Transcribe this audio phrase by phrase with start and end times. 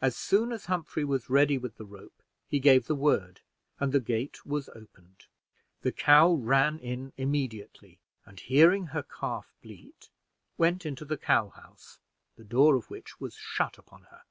[0.00, 3.42] As soon as Humphrey was ready with the rope, he gave the word,
[3.78, 5.26] and the gate was opened;
[5.82, 10.08] the cow ran in immediately, and, hearing her calf bleat,
[10.56, 11.98] went into the cow house,
[12.36, 14.22] the door of which was shut upon her.